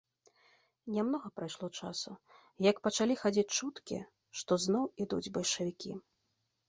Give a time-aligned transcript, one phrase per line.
[0.93, 2.11] Нямнога прайшло часу,
[2.69, 3.97] як пачалі хадзіць чуткі,
[4.41, 5.91] што зноў ідуць бальшавікі.